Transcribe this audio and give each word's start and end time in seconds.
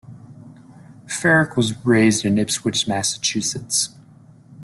Ferrick 1.05 1.55
was 1.55 1.77
raised 1.85 2.25
in 2.25 2.39
Ipswich, 2.39 2.87
Massachusetts. 2.87 3.89